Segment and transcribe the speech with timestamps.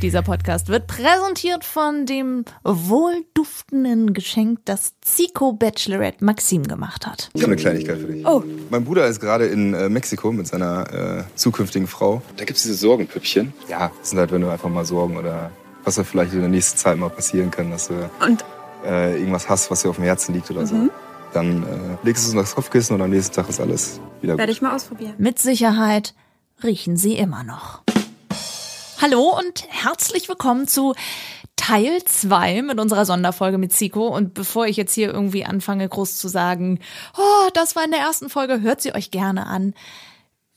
[0.00, 7.30] Dieser Podcast wird präsentiert von dem wohlduftenden Geschenk, das Zico Bachelorette Maxim gemacht hat.
[7.34, 8.24] Ich habe eine Kleinigkeit für dich.
[8.24, 8.44] Oh.
[8.70, 12.22] Mein Bruder ist gerade in äh, Mexiko mit seiner äh, zukünftigen Frau.
[12.36, 13.52] Da gibt's diese Sorgenpüppchen.
[13.68, 15.50] Ja, das sind halt, wenn du einfach mal Sorgen oder
[15.82, 17.94] was da vielleicht in der nächsten Zeit mal passieren kann, dass du
[18.24, 18.44] Und
[18.86, 20.76] äh, irgendwas hast, was dir auf dem Herzen liegt oder so.
[21.32, 21.66] Dann äh,
[22.04, 24.38] legst du es unter das Kopfkissen und am nächsten Tag ist alles wieder gut.
[24.38, 25.14] werde ich mal ausprobieren.
[25.18, 26.14] Mit Sicherheit
[26.62, 27.82] riechen sie immer noch.
[29.00, 30.92] Hallo und herzlich willkommen zu
[31.54, 34.08] Teil 2 mit unserer Sonderfolge mit Zico.
[34.08, 36.80] Und bevor ich jetzt hier irgendwie anfange, groß zu sagen,
[37.16, 39.74] oh, das war in der ersten Folge, hört sie euch gerne an.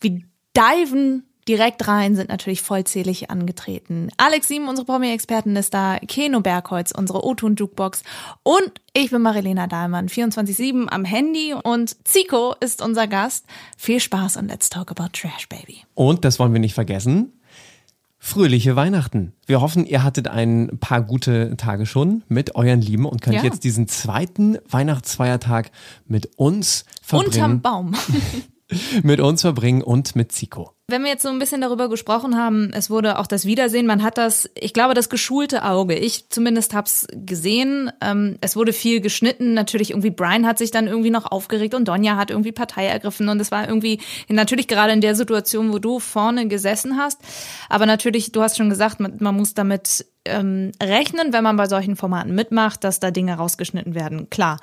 [0.00, 0.22] Wir
[0.56, 4.08] diven direkt rein, sind natürlich vollzählig angetreten.
[4.16, 6.00] Alex Sieben, unsere Promi-Expertin, ist da.
[6.00, 8.02] Keno Bergholz, unsere O-Ton-Jukebox.
[8.42, 11.54] Und ich bin Marilena Dahlmann, 24-7 am Handy.
[11.54, 13.44] Und Zico ist unser Gast.
[13.76, 15.84] Viel Spaß und let's talk about Trash, Baby.
[15.94, 17.38] Und das wollen wir nicht vergessen.
[18.24, 19.32] Fröhliche Weihnachten.
[19.46, 23.42] Wir hoffen, ihr hattet ein paar gute Tage schon mit euren Lieben und könnt Ja.
[23.42, 25.72] jetzt diesen zweiten Weihnachtsfeiertag
[26.06, 27.60] mit uns Unterm verbringen.
[27.62, 27.94] Baum.
[29.02, 30.72] Mit uns verbringen und mit Zico.
[30.88, 34.02] Wenn wir jetzt so ein bisschen darüber gesprochen haben, es wurde auch das Wiedersehen, man
[34.02, 35.94] hat das, ich glaube, das geschulte Auge.
[35.94, 37.90] Ich zumindest hab's gesehen.
[38.02, 39.54] Ähm, es wurde viel geschnitten.
[39.54, 43.28] Natürlich irgendwie Brian hat sich dann irgendwie noch aufgeregt und Donja hat irgendwie Partei ergriffen
[43.28, 47.20] und es war irgendwie natürlich gerade in der Situation, wo du vorne gesessen hast.
[47.70, 51.68] Aber natürlich, du hast schon gesagt, man, man muss damit ähm, rechnen, wenn man bei
[51.68, 54.28] solchen Formaten mitmacht, dass da Dinge rausgeschnitten werden.
[54.30, 54.58] Klar.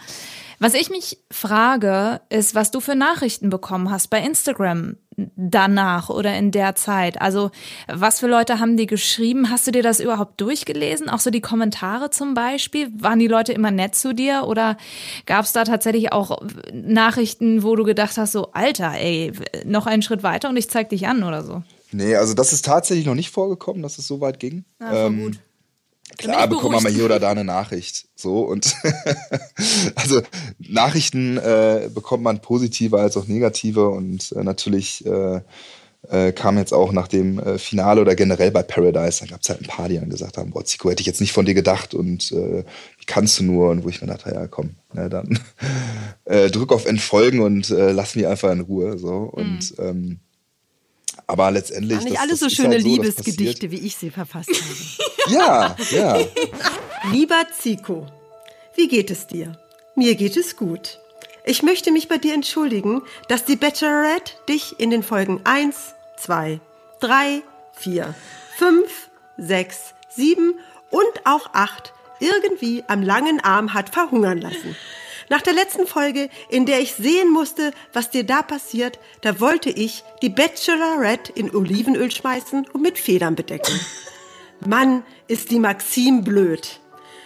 [0.60, 4.98] Was ich mich frage, ist, was du für Nachrichten bekommen hast bei Instagram
[5.36, 7.22] danach oder in der Zeit.
[7.22, 7.52] Also,
[7.88, 9.50] was für Leute haben die geschrieben?
[9.50, 11.10] Hast du dir das überhaupt durchgelesen?
[11.10, 12.90] Auch so die Kommentare zum Beispiel?
[12.98, 14.44] Waren die Leute immer nett zu dir?
[14.48, 14.78] Oder
[15.26, 16.42] gab es da tatsächlich auch
[16.74, 19.32] Nachrichten, wo du gedacht hast, so, Alter, ey,
[19.66, 21.64] noch einen Schritt weiter und ich zeig dich an oder so?
[21.92, 24.66] Nee, also das ist tatsächlich noch nicht vorgekommen, dass es so weit ging.
[24.80, 25.40] Ja, voll Ähm, gut.
[26.18, 28.08] Klar bekommt man mal hier oder da eine Nachricht.
[28.16, 28.76] So und
[29.96, 30.22] also
[30.58, 35.42] Nachrichten äh, bekommt man positive als auch negative und äh, natürlich äh,
[36.10, 39.50] äh, kam jetzt auch nach dem äh, Finale oder generell bei Paradise, da gab es
[39.50, 41.54] halt ein paar, die dann gesagt haben, boah, Zico, hätte ich jetzt nicht von dir
[41.54, 42.64] gedacht und äh,
[42.98, 43.70] wie kannst du nur?
[43.70, 45.40] Und wo ich mir dachte, ja komm, ne, dann
[46.52, 48.98] drück auf Entfolgen und lass mich einfach in Ruhe.
[49.00, 50.20] So und ähm,
[51.30, 51.98] aber letztendlich.
[51.98, 55.10] Waren nicht das- alle das so schöne halt so, Liebesgedichte, wie ich sie verfasst habe.
[55.30, 56.18] Ja, ja.
[57.12, 58.08] Lieber Zico,
[58.76, 59.52] wie geht es dir?
[59.96, 61.00] Mir geht es gut.
[61.46, 65.76] Ich möchte mich bei dir entschuldigen, dass die Bachelorette dich in den Folgen 1,
[66.18, 66.60] 2,
[67.02, 68.16] 3, 4,
[68.58, 69.78] 5, 6,
[70.10, 70.56] 7
[70.90, 74.76] und auch 8 irgendwie am langen Arm hat verhungern lassen.
[75.30, 79.70] Nach der letzten Folge, in der ich sehen musste, was dir da passiert, da wollte
[79.70, 83.80] ich die Bachelorette in Olivenöl schmeißen und mit Federn bedecken.
[84.66, 86.80] Mann, ist die Maxim blöd.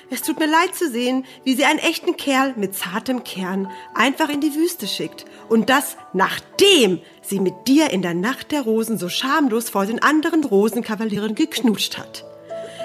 [0.10, 4.30] Es tut mir leid zu sehen, wie sie einen echten Kerl mit zartem Kern einfach
[4.30, 5.26] in die Wüste schickt.
[5.50, 10.04] Und das nachdem sie mit dir in der Nacht der Rosen so schamlos vor den
[10.04, 12.26] anderen Rosenkavalieren geknutscht hat.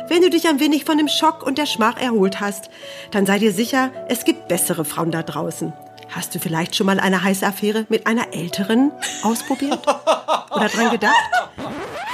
[0.09, 2.71] Wenn du dich ein wenig von dem Schock und der Schmach erholt hast,
[3.11, 5.73] dann sei dir sicher, es gibt bessere Frauen da draußen.
[6.09, 8.91] Hast du vielleicht schon mal eine heiße Affäre mit einer älteren
[9.23, 9.87] ausprobiert?
[10.51, 11.15] Oder dran gedacht?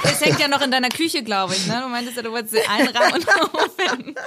[0.03, 1.65] Es hängt ja noch in deiner Küche, glaube ich.
[1.67, 1.79] Ne?
[1.81, 3.27] Du meintest ja, du wolltest sie einrahmen und
[3.59, 4.15] aufhängen.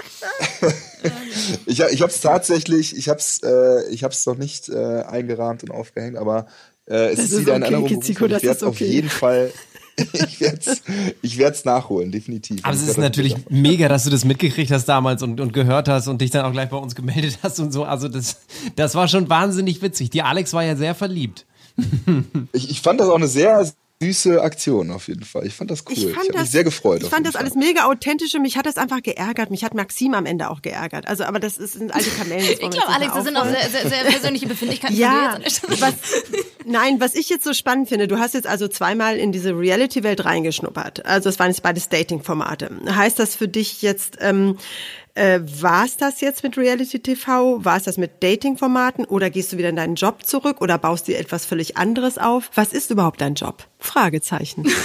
[1.66, 5.62] Ich, ich habe es tatsächlich, ich habe es äh, ich hab's noch nicht äh, eingerahmt
[5.62, 6.46] und aufgehängt, aber
[6.88, 8.46] äh, es Das ist wieder in okay, Erinnerung Kitziko, gerufen.
[8.46, 8.86] das ist auf okay.
[8.86, 9.52] jeden Fall,
[10.12, 10.82] ich werde es
[11.22, 12.64] ich werd's nachholen, definitiv.
[12.64, 16.08] Aber es ist natürlich mega, dass du das mitgekriegt hast damals und, und gehört hast
[16.08, 17.84] und dich dann auch gleich bei uns gemeldet hast und so.
[17.84, 18.38] Also das,
[18.76, 20.10] das war schon wahnsinnig witzig.
[20.10, 21.46] Die Alex war ja sehr verliebt.
[22.52, 23.64] Ich, ich fand das auch eine sehr
[24.00, 25.44] süße Aktion auf jeden Fall.
[25.46, 25.94] Ich fand das cool.
[25.94, 27.02] Ich fand habe das, mich sehr gefreut.
[27.02, 27.62] Ich fand das alles Fall.
[27.62, 29.50] mega authentisch und mich hat das einfach geärgert.
[29.50, 31.08] Mich hat Maxim am Ende auch geärgert.
[31.08, 32.44] Also, aber das ist- sind alte Kamellen.
[32.48, 35.38] Ich glaube, Alex, das sind auch sehr, sehr, sehr persönliche Befindlichkeiten Ja,
[35.80, 35.94] was,
[36.64, 40.24] nein, was ich jetzt so spannend finde, du hast jetzt also zweimal in diese Reality-Welt
[40.24, 41.04] reingeschnuppert.
[41.04, 42.70] Also es waren jetzt beides Dating-Formate.
[42.88, 44.58] Heißt das für dich jetzt, ähm,
[45.18, 47.64] äh, war es das jetzt mit Reality-TV?
[47.64, 49.04] War es das mit Dating-Formaten?
[49.04, 52.50] Oder gehst du wieder in deinen Job zurück oder baust dir etwas völlig anderes auf?
[52.54, 53.66] Was ist überhaupt dein Job?
[53.78, 54.64] Fragezeichen.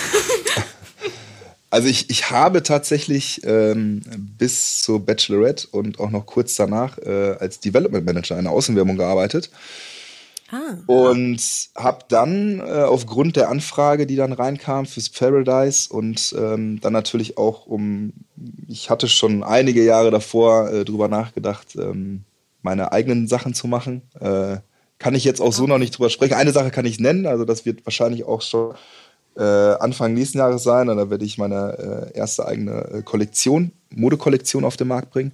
[1.69, 4.03] Also ich, ich habe tatsächlich ähm,
[4.38, 9.50] bis zur Bachelorette und auch noch kurz danach äh, als Development Manager einer Außenwerbung gearbeitet.
[10.88, 11.41] Und
[11.75, 17.38] habe dann äh, aufgrund der Anfrage, die dann reinkam fürs Paradise und ähm, dann natürlich
[17.38, 18.13] auch um,
[18.67, 22.23] ich hatte schon einige Jahre davor äh, drüber nachgedacht, ähm,
[22.61, 24.01] meine eigenen Sachen zu machen.
[24.19, 24.57] Äh,
[25.00, 26.35] kann ich jetzt auch so noch nicht drüber sprechen.
[26.35, 28.73] Eine Sache kann ich nennen, also das wird wahrscheinlich auch schon
[29.35, 30.89] äh, Anfang nächsten Jahres sein.
[30.89, 35.33] Und da werde ich meine äh, erste eigene äh, Kollektion, Modekollektion auf den Markt bringen.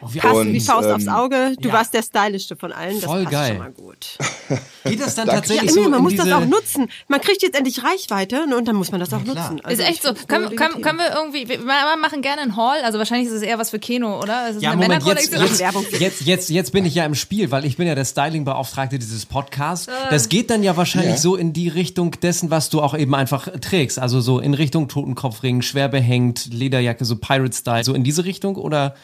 [0.00, 1.56] Oh, wie, Passen wie Faust ähm, aufs Auge.
[1.58, 1.74] Du ja.
[1.74, 2.96] warst der stylischste von allen.
[2.96, 3.48] Das Voll passt geil.
[3.48, 4.18] schon mal gut.
[4.84, 5.26] geht das dann.
[5.26, 6.24] Ja, tatsächlich Emil, so man in muss diese...
[6.28, 6.88] das auch nutzen.
[7.08, 9.50] Man kriegt jetzt endlich Reichweite ne, und dann muss man das auch klar.
[9.50, 9.64] nutzen.
[9.64, 10.12] Also ist echt so.
[10.26, 13.58] Können, können, können wir irgendwie, wir machen gerne einen Haul, also wahrscheinlich ist es eher
[13.58, 14.50] was für Kino, oder?
[14.50, 15.80] Es ist Ja, eine Moment, jetzt, Männerkollektion.
[15.80, 18.98] jetzt, jetzt, jetzt, jetzt bin ich ja im Spiel, weil ich bin ja der Stylingbeauftragte
[18.98, 19.88] dieses Podcasts.
[20.10, 21.16] Das geht dann ja wahrscheinlich Ja.
[21.16, 23.98] so in die Richtung dessen, was du auch eben einfach trägst.
[23.98, 28.94] Also so in Richtung Totenkopfring, schwer behängt, Lederjacke, so Pirate-Style, so in diese Richtung oder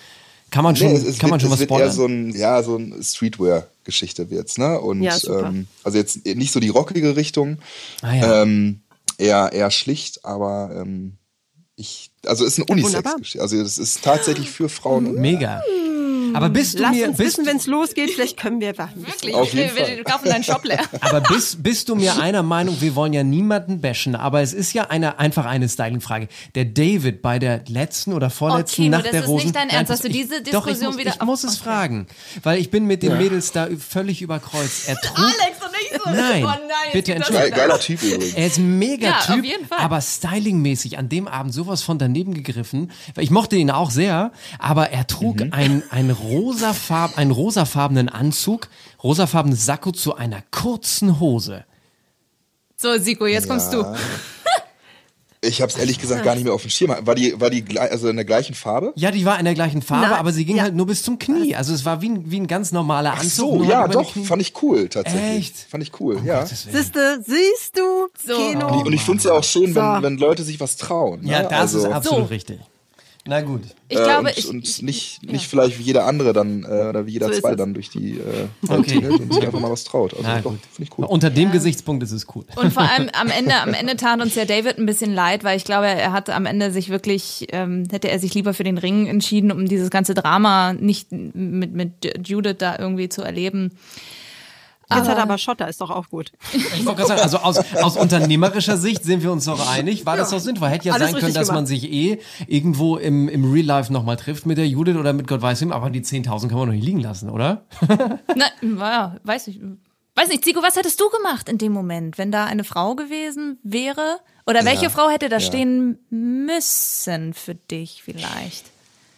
[0.52, 1.92] kann man schon, Nee, es, es kann man wird, schon es was wird eher spoilern?
[1.96, 4.78] so ein, ja, so ein Streetwear-Geschichte wird's, ne?
[4.80, 7.58] Und Ja, ähm, also jetzt nicht so die rockige Richtung,
[8.02, 8.42] Ah, ja.
[8.42, 8.80] ähm,
[9.18, 11.14] eher, eher schlicht, aber ähm,
[11.74, 13.14] ich, also es ist ein wunderbar.
[13.14, 13.40] Unisex-Geschichte.
[13.42, 15.06] Also es ist tatsächlich für Frauen.
[15.06, 15.60] und Mega.
[16.34, 18.10] Aber bist du Lass mir, uns bist, wissen, wenn es losgeht.
[18.10, 19.06] Vielleicht können wir warten.
[19.06, 19.96] Wirklich, Auf wir, jeden wir, Fall.
[19.96, 20.80] wir kaufen deinen Shop leer.
[21.00, 24.72] aber bist, bist du mir einer Meinung, wir wollen ja niemanden bashen, aber es ist
[24.72, 26.28] ja eine, einfach eine Styling-Frage.
[26.54, 29.44] Der David bei der letzten oder vorletzten Kino, Nacht das der ist Rosen.
[29.46, 31.54] nicht dein Ernst, dass du ich- diese doch, ich Diskussion muss, wieder Ich muss es
[31.60, 31.64] okay.
[31.64, 32.06] fragen,
[32.42, 34.88] weil ich bin mit den Mädels da völlig überkreuzt.
[34.88, 36.10] Er trug, Alex und nicht so.
[36.10, 36.58] Nein, oh nein
[36.92, 38.34] bitte das geiler Typ übrigens.
[38.34, 42.90] Er ist ein mega Ja, Typ, aber stylingmäßig an dem Abend sowas von daneben gegriffen.
[43.18, 45.48] Ich mochte ihn auch sehr, aber er trug Mhm.
[45.52, 48.68] ein, ein rosafarb, einen rosafarbenen Anzug,
[49.02, 51.64] rosafarbenes Sakko zu einer kurzen Hose.
[52.76, 53.82] So, Siko, jetzt kommst du.
[53.82, 53.96] Ja.
[55.44, 56.94] Ich habe es ehrlich gesagt gar nicht mehr auf dem Schirm.
[57.00, 58.92] War die, war die also in der gleichen Farbe?
[58.94, 60.62] Ja, die war in der gleichen Farbe, Nein, aber sie ging ja.
[60.62, 61.56] halt nur bis zum Knie.
[61.56, 63.50] Also es war wie ein, wie ein ganz normaler Ach Anzug.
[63.50, 64.24] so, nur ja, halt doch, Knie.
[64.24, 65.38] fand ich cool tatsächlich.
[65.38, 65.56] Echt?
[65.68, 66.42] Fand ich cool, ja.
[66.42, 66.76] Gottes Willen.
[66.76, 68.08] Siehste, siehst du?
[68.24, 68.36] So.
[68.36, 68.82] Kino.
[68.82, 69.80] Und ich finde es ja auch schön, So.
[69.80, 71.26] wenn, wenn Leute sich was trauen.
[71.26, 71.48] Ja, ne?
[71.50, 72.34] das ist also, absolut So.
[72.34, 72.60] richtig.
[73.24, 73.62] Na gut.
[73.88, 76.88] Ich äh, glaube, und, ich, und ich, nicht, nicht vielleicht wie jeder andere dann äh,
[76.88, 77.56] oder wie jeder So es.
[77.56, 79.00] dann durch die äh, Okay.
[79.00, 80.12] Welt und sich einfach mal was traut.
[80.14, 80.58] Also Na doch, gut.
[80.72, 81.04] finde ich cool.
[81.04, 82.44] Unter dem Gesichtspunkt ist es cool.
[82.56, 85.56] Und vor allem am Ende, am Ende tat uns ja David ein bisschen leid, weil
[85.56, 88.78] ich glaube, er hat am Ende sich wirklich, ähm, hätte er sich lieber für den
[88.78, 93.70] Ring entschieden, um dieses ganze Drama nicht mit, mit Judith da irgendwie zu erleben.
[94.90, 96.32] Jetzt hat er aber Schotter, ist doch auch gut.
[96.52, 100.04] Ich wollte gerade sagen, also aus, aus unternehmerischer Sicht sind wir uns doch einig.
[100.04, 100.68] War das doch sinnvoll?
[100.68, 101.68] Hätte ja Alles sein können, dass man gemacht.
[101.68, 105.40] sich eh irgendwo im, im Real Life nochmal trifft mit der Judith oder mit Gott
[105.40, 107.64] weiß wem, aber die 10.000 kann man doch nicht liegen lassen, oder?
[108.36, 109.60] Na, ja, weiß ich.
[110.14, 113.58] Weiß nicht, Zico, was hättest du gemacht in dem Moment, wenn da eine Frau gewesen
[113.62, 114.18] wäre?
[114.46, 115.40] Oder welche Frau hätte da ja.
[115.40, 118.66] stehen müssen für dich vielleicht?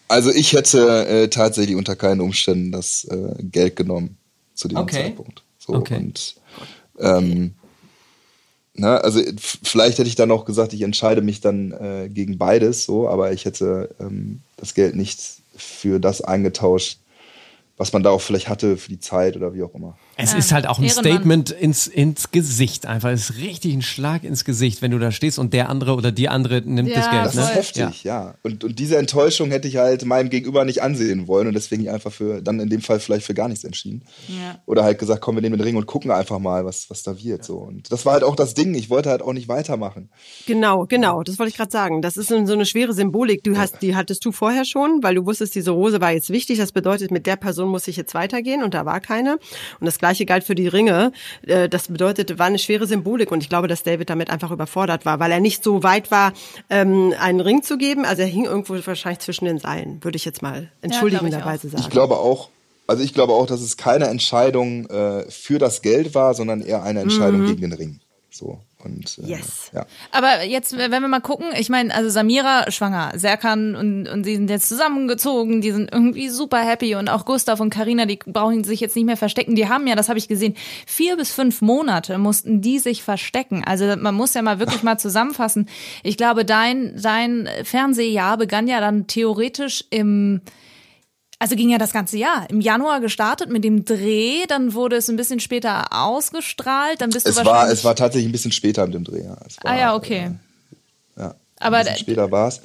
[0.06, 4.18] Also ich hätte äh, tatsächlich unter keinen Umständen das äh, Geld genommen
[4.54, 5.04] zu dem Okay.
[5.04, 5.42] Zeitpunkt.
[5.66, 5.96] So, Okay.
[5.96, 6.34] Und
[6.98, 7.54] ähm,
[8.74, 12.38] na, also f- vielleicht hätte ich dann auch gesagt, ich entscheide mich dann äh, gegen
[12.38, 15.20] beides, so, aber ich hätte ähm, das Geld nicht
[15.56, 16.98] für das eingetauscht,
[17.76, 19.96] was man da auch vielleicht hatte für die Zeit oder wie auch immer.
[20.16, 21.04] Es Ja, ist halt auch ein Ehrenmann.
[21.04, 23.10] Statement ins, ins Gesicht einfach.
[23.10, 26.12] Es ist richtig ein Schlag ins Gesicht, wenn du da stehst und der andere oder
[26.12, 27.24] die andere nimmt Ja, das Geld.
[27.26, 27.42] Das Ne?
[27.42, 28.34] ist heftig, ja.
[28.42, 32.12] Und, und diese Enttäuschung hätte ich halt meinem Gegenüber nicht ansehen wollen und deswegen einfach
[32.12, 34.02] für, dann in dem Fall vielleicht für gar nichts entschieden.
[34.28, 34.58] Ja.
[34.66, 37.18] Oder halt gesagt, komm, wir nehmen den Ring und gucken einfach mal, was, was da
[37.18, 37.44] wird.
[37.44, 37.56] So.
[37.58, 38.74] Und das war halt auch das Ding.
[38.74, 40.10] Ich wollte halt auch nicht weitermachen.
[40.46, 42.02] Genau, genau, das wollte ich gerade sagen.
[42.02, 43.42] Das ist so eine schwere Symbolik.
[43.42, 46.58] Du hast, die hattest du vorher schon, weil du wusstest, diese Rose war jetzt wichtig.
[46.58, 49.38] Das bedeutet, mit der Person muss ich jetzt weitergehen und da war keine.
[49.80, 51.12] Und das gleiche galt für die Ringe.
[51.46, 55.06] Äh, Das bedeutet, war eine schwere Symbolik und ich glaube, dass David damit einfach überfordert
[55.06, 56.32] war, weil er nicht so weit war,
[56.68, 58.04] ähm, einen Ring zu geben.
[58.04, 61.82] Also er hing irgendwo wahrscheinlich zwischen den Seilen, würde ich jetzt mal entschuldigenderweise sagen.
[61.82, 62.50] Ich glaube auch,
[62.86, 66.82] also ich glaube auch, dass es keine Entscheidung äh, für das Geld war, sondern eher
[66.82, 68.00] eine Entscheidung gegen den Ring.
[68.30, 68.60] So.
[68.84, 69.70] Und, äh, Yes.
[69.72, 69.86] ja.
[70.10, 74.36] Aber jetzt, wenn wir mal gucken, ich meine, also Samira schwanger, Serkan und, und sie
[74.36, 78.64] sind jetzt zusammengezogen, die sind irgendwie super happy und auch Gustav und Karina, die brauchen
[78.64, 79.54] sich jetzt nicht mehr verstecken.
[79.54, 80.54] Die haben ja, das habe ich gesehen,
[80.86, 83.64] vier bis fünf Monate mussten die sich verstecken.
[83.64, 85.68] Also man muss ja mal wirklich mal zusammenfassen.
[86.02, 90.40] Ich glaube, dein, dein Fernsehjahr begann ja dann theoretisch im
[91.44, 92.48] also ging ja das ganze Jahr.
[92.48, 97.26] Im Januar gestartet mit dem Dreh, dann wurde es ein bisschen später ausgestrahlt, dann bist
[97.26, 97.78] du Es war, wahrscheinlich.
[97.80, 99.24] es war tatsächlich ein bisschen später mit dem Dreh.
[99.24, 99.36] Ja.
[99.60, 100.30] War, ah ja, okay.
[101.18, 101.34] Äh, ja.
[101.60, 102.62] Aber später war es.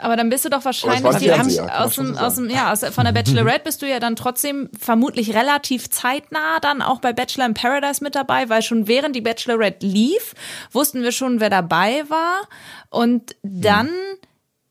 [0.00, 2.72] Aber dann bist du doch wahrscheinlich war ein die haben, aus dem, aus dem, ja,
[2.72, 7.12] aus, von der Bachelorette bist du ja dann trotzdem vermutlich relativ zeitnah dann auch bei
[7.12, 10.34] Bachelor in Paradise mit dabei, weil schon während die Bachelorette lief,
[10.72, 12.48] wussten wir schon, wer dabei war.
[12.90, 13.90] Und dann,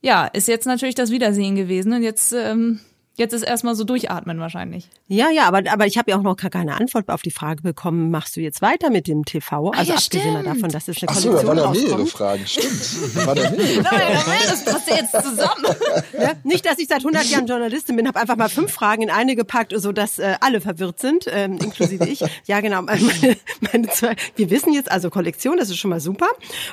[0.01, 1.93] ja, ist jetzt natürlich das Wiedersehen gewesen.
[1.93, 2.81] Und jetzt, ähm,
[3.17, 4.89] Jetzt ist erstmal so durchatmen wahrscheinlich.
[5.07, 7.62] Ja, ja, aber, aber ich habe ja auch noch gar keine Antwort auf die Frage
[7.62, 9.69] bekommen, machst du jetzt weiter mit dem TV?
[9.72, 10.57] Also ja, abgesehen mal stimmt.
[10.57, 12.05] davon, dass es eine Achso, da Kollektion waren ja mehrere.
[12.07, 12.45] Fragen.
[12.45, 13.15] Stimmt.
[13.15, 15.65] Da waren ja mehrere Nein, nein, das passt ja jetzt zusammen.
[16.19, 19.10] Ja, nicht, dass ich seit 100 Jahren Journalistin bin, habe einfach mal fünf Fragen in
[19.10, 22.24] eine gepackt, so dass äh, alle verwirrt sind, ähm, inklusive ich.
[22.45, 22.81] Ja, genau.
[22.81, 23.38] Meine,
[23.72, 26.27] meine zwei, wir wissen jetzt also Kollektion, das ist schon mal super.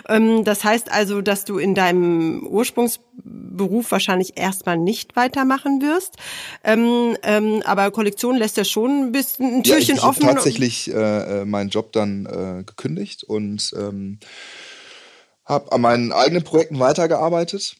[0.08, 6.16] Ähm, das heißt also, dass du in deinem Ursprungsberuf wahrscheinlich erstmal nicht weitermachen wirst.
[6.64, 10.22] Ähm, ähm, aber Kollektion lässt ja schon ein bisschen ein Ja, Türchen ich habe offen.
[10.26, 14.18] tatsächlich äh, äh, meinen Job dann äh, gekündigt und ähm,
[15.44, 17.76] habe an meinen eigenen Projekten weitergearbeitet.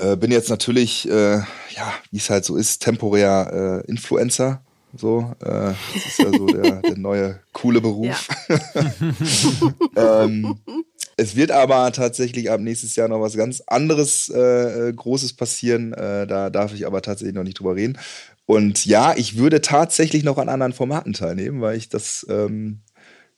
[0.00, 4.62] Äh, bin jetzt natürlich, äh, ja, wie es halt so ist, temporär äh, Influencer.
[4.94, 8.28] So, äh, das ist ja so der, der neue coole Beruf.
[9.96, 10.58] ähm,
[11.16, 15.92] es wird aber tatsächlich ab nächstes Jahr noch was ganz anderes äh, äh, Großes passieren.
[15.92, 17.98] Äh, da darf ich aber tatsächlich noch nicht drüber reden.
[18.46, 22.82] Und ja, ich würde tatsächlich noch an anderen Formaten teilnehmen, weil ich das ähm,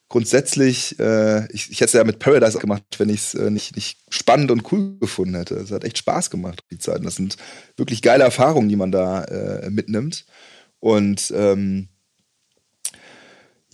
[0.08, 3.76] grundsätzlich, äh, ich, ich hätte es ja mit Paradise gemacht, wenn ich es äh, nicht,
[3.76, 5.56] nicht spannend und cool gefunden hätte.
[5.56, 6.98] Es hat echt Spaß gemacht, die Zeit.
[6.98, 7.36] Und Das sind
[7.76, 10.24] wirklich geile Erfahrungen, die man da äh, mitnimmt.
[10.80, 11.88] Und ähm,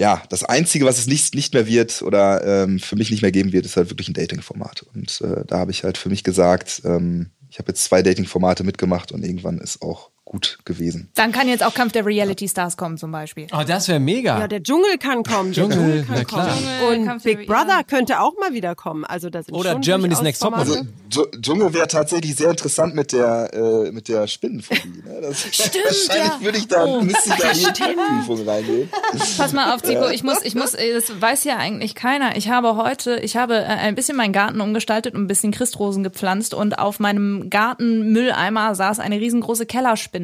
[0.00, 3.32] ja, das Einzige, was es nicht, nicht mehr wird oder ähm, für mich nicht mehr
[3.32, 4.86] geben wird, ist halt wirklich ein Dating-Format.
[4.94, 8.64] Und äh, da habe ich halt für mich gesagt, ähm, ich habe jetzt zwei Dating-Formate
[8.64, 11.10] mitgemacht und irgendwann ist auch gut gewesen.
[11.16, 13.48] Dann kann jetzt auch Kampf der Reality Stars kommen zum Beispiel.
[13.52, 14.38] Oh, das wäre mega.
[14.38, 15.52] Ja, der Dschungel kann kommen.
[15.52, 16.46] Der Dschungel, Dschungel kann na klar.
[16.46, 16.58] kommen.
[16.78, 19.04] Dschungel, Und Kampf Big Brother könnte auch mal wieder kommen.
[19.04, 20.66] Also das sind Oder schon Germany's Next Topmodel.
[20.74, 20.88] Formate.
[21.10, 25.02] Dsch- Dschungel wäre tatsächlich sehr interessant mit der, äh, mit der Spinnenphobie.
[25.04, 25.18] Ne?
[25.20, 26.40] Das, Stimmt, wahrscheinlich ja.
[26.40, 27.58] würde ich da, müsste ich da in
[27.88, 28.88] die Prüfung reingehen.
[29.36, 32.36] Pass mal auf, Zico, ich muss, ich muss, äh, das weiß ja eigentlich keiner.
[32.36, 36.04] Ich habe heute, ich habe äh, ein bisschen meinen Garten umgestaltet und ein bisschen Christrosen
[36.04, 40.19] gepflanzt und auf meinem Gartenmülleimer saß eine riesengroße Kellerspinne.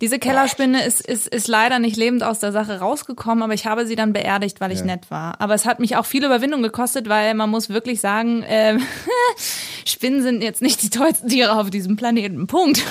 [0.00, 3.86] Diese Kellerspinne ist, ist, ist leider nicht lebend aus der Sache rausgekommen, aber ich habe
[3.86, 5.40] sie dann beerdigt, weil ich nett war.
[5.40, 8.78] Aber es hat mich auch viel Überwindung gekostet, weil man muss wirklich sagen, äh,
[9.84, 12.46] Spinnen sind jetzt nicht die tollsten Tiere auf diesem Planeten.
[12.46, 12.82] Punkt.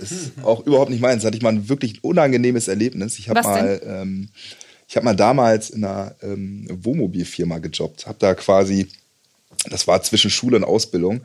[0.00, 1.22] ist auch überhaupt nicht meins.
[1.22, 3.18] Da hatte ich mal ein wirklich unangenehmes Erlebnis.
[3.18, 4.28] Ich habe mal, ähm,
[4.88, 8.06] ich habe mal damals in einer ähm, Wohnmobilfirma gejobbt.
[8.06, 8.88] Habe da quasi,
[9.70, 11.22] das war zwischen Schule und Ausbildung,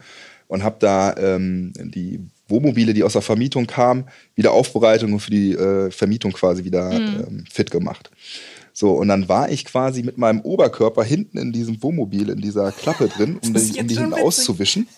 [0.52, 4.04] und habe da ähm, die Wohnmobile, die aus der Vermietung kamen,
[4.36, 7.24] wieder Aufbereitung und für die äh, Vermietung quasi wieder Mhm.
[7.28, 8.12] ähm, fit gemacht.
[8.74, 12.74] So, und dann war ich quasi mit meinem Oberkörper hinten in diesem Wohnmobil, in dieser
[12.74, 14.24] Klappe drin, um die, um die hinten witzig.
[14.26, 14.88] auszuwischen.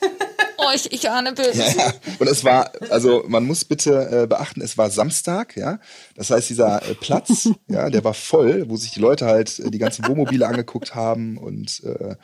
[0.65, 1.57] Oh, ich, ich ahne böse.
[1.59, 1.93] Ja, ja.
[2.19, 5.79] Und es war, also man muss bitte äh, beachten, es war Samstag, ja.
[6.15, 9.69] Das heißt, dieser äh, Platz, ja, der war voll, wo sich die Leute halt äh,
[9.71, 12.15] die ganzen Wohnmobile angeguckt haben und äh,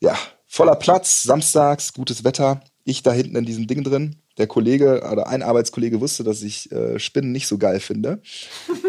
[0.00, 0.18] ja,
[0.50, 2.60] voller Platz, samstags, gutes Wetter.
[2.84, 4.16] Ich da hinten in diesem Ding drin.
[4.36, 8.20] Der Kollege oder ein Arbeitskollege wusste, dass ich äh, Spinnen nicht so geil finde.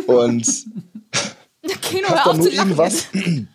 [0.07, 0.45] Und
[1.81, 3.05] Kino, hab dann nur irgendwas.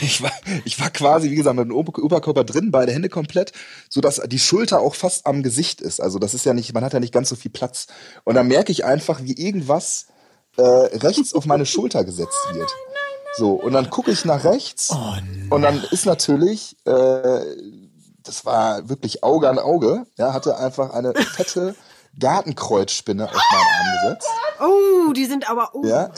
[0.00, 0.32] Ich war,
[0.64, 3.52] ich war quasi, wie gesagt, mit dem Ober- Oberkörper drin, beide Hände komplett,
[3.88, 6.00] so dass die Schulter auch fast am Gesicht ist.
[6.00, 7.86] Also das ist ja nicht, man hat ja nicht ganz so viel Platz.
[8.24, 10.06] Und dann merke ich einfach, wie irgendwas
[10.56, 12.68] äh, rechts auf meine Schulter gesetzt wird.
[13.36, 14.94] So, und dann gucke ich nach rechts
[15.50, 17.40] und dann ist natürlich, äh,
[18.22, 21.74] das war wirklich Auge an Auge, ja, hatte einfach eine fette
[22.18, 24.28] Gartenkreuzspinne auf meinen Arm gesetzt.
[24.60, 26.10] Oh, die sind aber oh, Ja.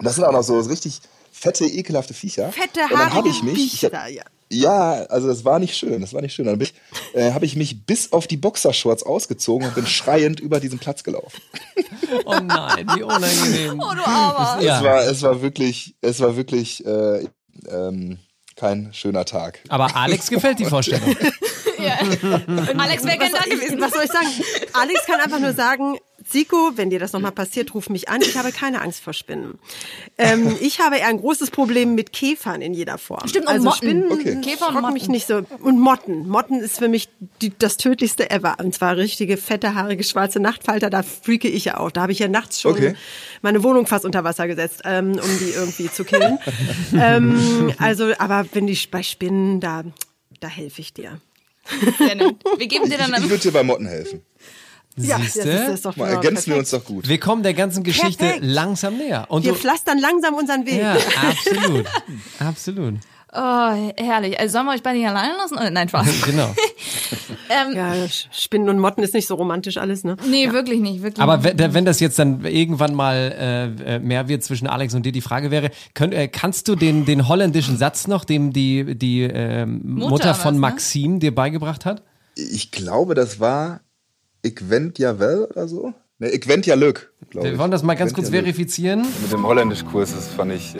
[0.00, 1.00] Das sind auch noch so richtig
[1.32, 2.52] fette, ekelhafte Viecher.
[2.52, 4.08] fette, Und dann habe haarige ich mich, ich hab.
[4.08, 4.22] Ja.
[4.50, 6.46] Ja, also das war nicht schön, das war nicht schön.
[6.46, 6.60] Dann
[7.14, 11.04] äh, habe ich mich bis auf die Boxershorts ausgezogen und bin schreiend über diesen Platz
[11.04, 11.40] gelaufen.
[12.24, 13.80] Oh nein, wie unangenehm.
[13.80, 14.62] Oh, du Armer.
[14.62, 14.78] Ja.
[14.78, 17.26] Es war, es war wirklich, es war wirklich äh,
[17.68, 18.18] ähm,
[18.56, 19.60] kein schöner Tag.
[19.68, 21.08] Aber Alex gefällt die Vorstellung.
[21.78, 23.80] Alex wäre gern da gewesen.
[23.80, 24.28] Was soll ich sagen?
[24.72, 28.20] Alex kann einfach nur sagen, Zico, wenn dir das nochmal passiert, ruf mich an.
[28.20, 29.58] Ich habe keine Angst vor Spinnen.
[30.18, 33.26] Ähm, ich habe eher ein großes Problem mit Käfern in jeder Form.
[33.26, 33.76] Stimmt, und also Motten.
[33.78, 34.40] Spinnen Okay.
[34.42, 34.92] Käfer und Motten.
[34.92, 35.42] mich nicht so.
[35.62, 36.28] Und Motten.
[36.28, 37.08] Motten ist für mich
[37.40, 38.56] die, das tödlichste ever.
[38.58, 40.90] Und zwar richtige, fette, haarige, schwarze Nachtfalter.
[40.90, 41.90] Da freake ich ja auch.
[41.90, 42.94] Da habe ich ja nachts schon Okay.
[43.42, 46.38] meine Wohnung fast unter Wasser gesetzt, ähm, um die irgendwie zu killen.
[46.92, 49.84] ähm, also, aber wenn die bei Spinnen, da,
[50.40, 51.20] da helfe ich dir.
[51.98, 52.36] Sehr nett.
[52.56, 54.22] Wir geben dir Ich, dann ich würde dir bei Motten helfen.
[54.98, 55.50] Ja, Siehste?
[55.52, 57.08] das ist doch Mal genau ergänzen wir uns doch gut.
[57.08, 58.44] Wir kommen der ganzen Geschichte Perfekt.
[58.44, 59.26] langsam näher.
[59.28, 60.80] Und Wir pflastern langsam unseren Weg.
[60.80, 60.96] ja,
[61.28, 61.86] absolut.
[62.38, 62.94] Absolut.
[63.30, 64.40] Oh, herrlich.
[64.40, 65.58] Also sollen wir euch beide nicht allein lassen?
[65.72, 66.06] Nein, Spaß.
[66.24, 66.48] Genau.
[67.50, 67.94] ähm, Ja,
[68.32, 70.16] Spinnen und Motten ist nicht so romantisch alles, ne?
[70.26, 71.02] Nee, wirklich nicht.
[71.02, 71.58] Wirklich Aber nicht.
[71.58, 75.12] wenn, wenn das jetzt dann irgendwann mal äh, äh, mehr wird zwischen Alex und dir,
[75.12, 79.22] die Frage wäre, könnt, äh, kannst du den, den holländischen Satz noch, dem die, die
[79.22, 80.60] ähm, Mutter, Mutter von was, ne?
[80.60, 82.02] Maxim dir beigebracht hat?
[82.34, 83.80] Ich glaube, das war
[84.44, 85.94] Igwent Javel oder so?
[86.20, 87.58] Ne, Igwent Jalök, glaube Wir ich.
[87.58, 89.06] wollen das mal ganz kurz verifizieren.
[89.22, 90.74] Mit dem Holländischkurs, das fand ich.
[90.74, 90.78] Äh,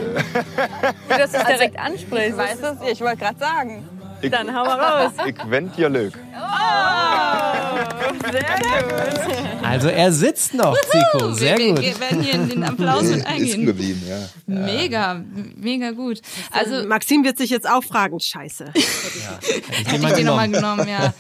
[1.09, 2.37] dass du es direkt ansprichst.
[2.37, 3.89] Weißt du, ich wollte gerade sagen.
[4.23, 5.13] Dann hau mal raus.
[5.27, 6.15] Igwent Jalök.
[9.63, 11.33] Also er sitzt noch, Zico.
[11.33, 11.83] Sehr wir, gut.
[11.83, 13.67] Wir werden hier in den Applaus mit Ist eingehen.
[13.67, 14.29] geblieben, ja.
[14.47, 15.23] Mega,
[15.57, 16.21] mega gut.
[16.51, 18.65] Also Maxim wird sich jetzt auch fragen, scheiße.
[18.75, 21.13] hätte ich den nochmal genommen, ja.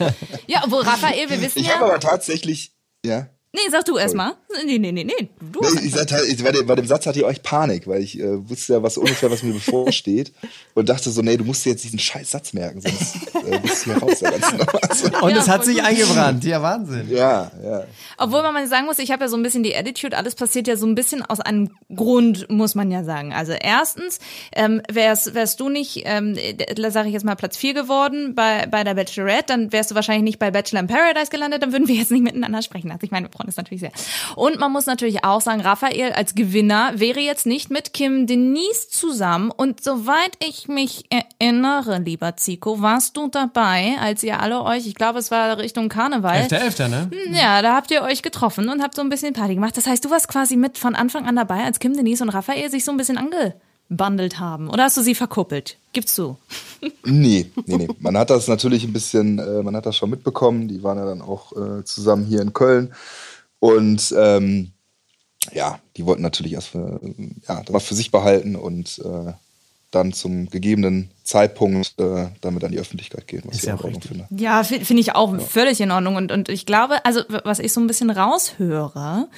[0.46, 1.90] Ja, obwohl Raphael, wir wissen Ich habe ja.
[1.90, 2.72] aber tatsächlich,
[3.04, 3.28] ja.
[3.50, 4.34] Nee, sag du erst mal.
[4.66, 5.28] Nee, nee, nee, nee.
[5.40, 5.60] Du.
[5.62, 8.20] Nee, ich sag, ich, bei, dem, bei dem Satz hatte ich euch Panik, weil ich
[8.20, 10.32] äh, wusste ja was ungefähr, was mir bevorsteht
[10.74, 13.86] und dachte so, nee, du musst dir jetzt diesen scheiß Satz merken, sonst äh, bist
[13.86, 14.22] du hier raus.
[15.22, 15.86] Und Ja, es hat voll sich gut.
[15.86, 16.44] eingebrannt.
[16.44, 17.08] Ja, Wahnsinn.
[17.10, 17.84] ja, ja.
[18.18, 20.68] Obwohl man mal sagen muss, ich habe ja so ein bisschen die Attitude, alles passiert
[20.68, 23.32] ja so ein bisschen aus einem Grund, muss man ja sagen.
[23.32, 24.18] Also erstens,
[24.52, 26.36] ähm, wärst, wärst du nicht, ähm,
[26.76, 29.94] da sage ich jetzt mal Platz 4 geworden bei, bei der Bachelorette, dann wärst du
[29.94, 32.90] wahrscheinlich nicht bei Bachelor in Paradise gelandet, dann würden wir jetzt nicht miteinander sprechen.
[32.90, 33.92] Also ich meine, freuen uns natürlich sehr.
[34.34, 38.88] Und man muss natürlich auch sagen, Raphael als Gewinner wäre jetzt nicht mit Kim Denise
[38.90, 39.50] zusammen.
[39.50, 44.94] Und soweit ich mich erinnere, lieber Zico, warst du dabei, als ihr alle euch, ich
[44.94, 47.10] glaube, es war Richtung Karneval, 11.11., ne?
[47.32, 49.76] ja, da habt ihr euch getroffen und habt so ein bisschen Party gemacht.
[49.76, 52.70] Das heißt, du warst quasi mit von Anfang an dabei, als Kim, Denise und Raphael
[52.70, 53.18] sich so ein bisschen
[53.88, 54.68] angebandelt haben.
[54.68, 55.78] Oder hast du sie verkuppelt?
[55.92, 56.36] Gibst du?
[57.04, 57.88] Nee, nee, nee.
[57.98, 60.68] Man hat das natürlich ein bisschen, äh, man hat das schon mitbekommen.
[60.68, 62.94] Die waren ja dann auch äh, zusammen hier in Köln.
[63.58, 64.70] Und ähm,
[65.52, 67.00] ja, die wollten natürlich erst für,
[67.48, 69.32] ja, das für sich behalten und äh,
[69.90, 73.78] dann zum gegebenen Zeitpunkt äh, damit an die Öffentlichkeit gehen, was Ist ich ja in
[73.78, 74.10] Ordnung richtig.
[74.26, 74.42] finde.
[74.42, 76.16] Ja, fi- finde ich auch völlig in Ordnung.
[76.16, 79.28] Und, und ich glaube, also was ich so ein bisschen raushöre,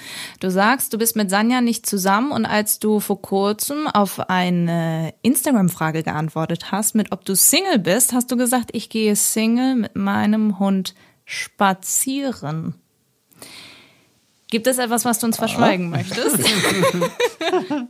[0.40, 5.14] du sagst, du bist mit Sanja nicht zusammen und als du vor kurzem auf eine
[5.22, 9.94] Instagram-Frage geantwortet hast, mit ob du Single bist, hast du gesagt, ich gehe Single mit
[9.94, 10.94] meinem Hund
[11.26, 12.74] spazieren.
[14.50, 16.38] Gibt es etwas, was du uns verschweigen möchtest?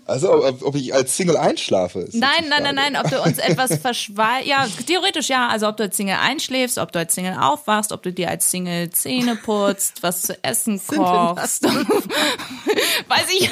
[0.06, 2.08] Also, ob, ob ich als Single einschlafe?
[2.12, 4.46] Nein, nein, nein, nein, ob du uns etwas verschweigst.
[4.46, 5.48] Ja, theoretisch ja.
[5.48, 8.50] Also ob du als Single einschläfst, ob du als Single aufwachst, ob du dir als
[8.50, 11.64] Single Zähne putzt, was zu essen kochst.
[13.08, 13.50] Weiß ich.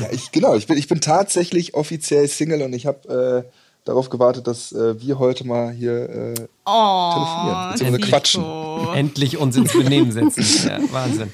[0.00, 4.10] Ja, ich, genau, ich bin, ich bin tatsächlich offiziell Single und ich habe äh, darauf
[4.10, 6.34] gewartet, dass äh, wir heute mal hier äh,
[6.66, 8.44] Oh, telefonieren, beziehungsweise quatschen.
[8.94, 10.68] Endlich uns ins Benehmen setzen.
[10.68, 11.32] Ja, Wahnsinn.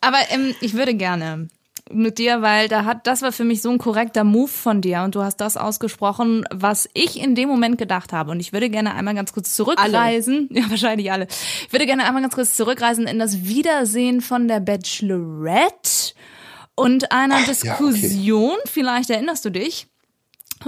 [0.00, 1.48] Aber ähm, ich würde gerne
[1.90, 5.02] mit dir, weil da hat, das war für mich so ein korrekter Move von dir
[5.02, 8.30] und du hast das ausgesprochen, was ich in dem Moment gedacht habe.
[8.30, 10.48] Und ich würde gerne einmal ganz kurz zurückreisen.
[10.58, 11.26] Ja, wahrscheinlich alle.
[11.66, 16.14] Ich würde gerne einmal ganz kurz zurückreisen in das Wiedersehen von der Bachelorette
[16.74, 17.50] und einer ja, okay.
[17.50, 18.56] Diskussion.
[18.66, 19.88] Vielleicht erinnerst du dich.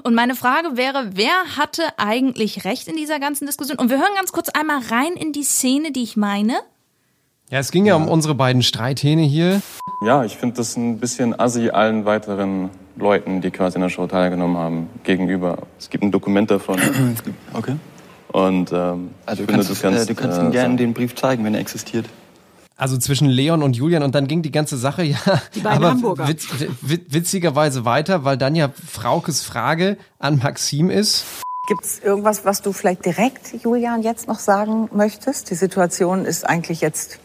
[0.04, 3.78] Und meine Frage wäre, wer hatte eigentlich recht in dieser ganzen Diskussion?
[3.78, 6.54] Und wir hören ganz kurz einmal rein in die Szene, die ich meine.
[7.50, 9.60] Ja, es ging ja, um unsere beiden Streithähne hier.
[10.06, 14.06] Ja, ich finde das ein bisschen assi allen weiteren Leuten, die quasi in der Show
[14.06, 15.58] teilgenommen haben, gegenüber.
[15.78, 16.78] Es gibt ein Dokument davon.
[17.52, 17.74] Okay.
[18.32, 20.76] Und ähm, Also ich du finde, kannst, du kannst, äh, du kannst äh, ihm gerne
[20.76, 22.06] den Brief zeigen, wenn er existiert.
[22.80, 25.18] Also zwischen Leon und Julian und dann ging die ganze Sache ja
[25.54, 26.26] Die beiden aber Hamburger.
[26.28, 26.48] witz,
[26.80, 31.24] witz, witzigerweise weiter, weil dann ja Fraukes Frage an Maxim ist.
[31.68, 35.50] Gibt es irgendwas, was du vielleicht direkt, Julian, jetzt noch sagen möchtest?
[35.50, 37.18] Die Situation ist eigentlich jetzt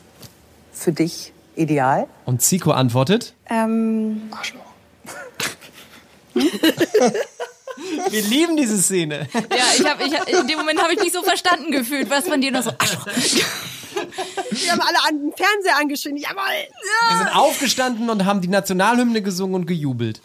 [0.73, 2.07] für dich ideal.
[2.25, 4.23] Und Zico antwortet, Ähm,
[6.35, 9.27] wir lieben diese Szene.
[9.33, 9.39] Ja,
[9.77, 12.09] ich hab, ich, in dem Moment habe ich mich so verstanden gefühlt.
[12.09, 12.71] Was von dir noch so?
[12.77, 13.07] Ach,
[14.51, 16.17] Wir haben alle an den Fernseher angeschrien.
[16.17, 16.38] Jawohl!
[17.10, 20.21] Wir sind aufgestanden und haben die Nationalhymne gesungen und gejubelt.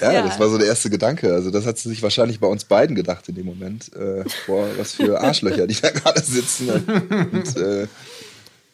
[0.00, 0.22] Ja, Ja.
[0.22, 1.32] das war so der erste Gedanke.
[1.32, 3.92] Also das hat sie sich wahrscheinlich bei uns beiden gedacht in dem Moment.
[3.94, 6.70] Äh, boah, was für Arschlöcher, die da gerade sitzen.
[6.70, 7.86] Und äh,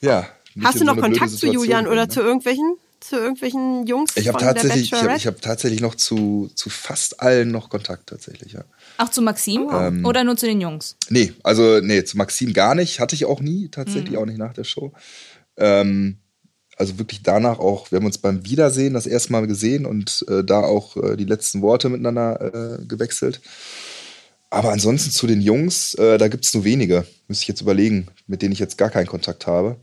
[0.00, 0.26] ja.
[0.64, 4.38] Hast du noch Kontakt zu Julian oder bringen, zu irgendwelchen, zu irgendwelchen Jungs Ich habe
[4.38, 8.08] von der tatsächlich, ich habe ich hab tatsächlich noch zu, zu fast allen noch Kontakt
[8.08, 8.64] tatsächlich, ja.
[8.98, 9.66] Auch zu Maxim?
[10.04, 10.96] Oder nur zu den Jungs?
[11.08, 14.18] Nee, also nee, zu Maxim gar nicht, hatte ich auch nie, tatsächlich Mhm.
[14.18, 14.92] auch nicht nach der Show.
[15.56, 16.18] Ähm,
[16.76, 20.44] also wirklich danach auch, wir haben uns beim Wiedersehen das erste Mal gesehen und äh,
[20.44, 23.40] da auch äh, die letzten Worte miteinander äh, gewechselt.
[24.50, 28.06] Aber ansonsten zu den Jungs, äh, da gibt es nur wenige, müsste ich jetzt überlegen,
[28.26, 29.76] mit denen ich jetzt gar keinen Kontakt habe.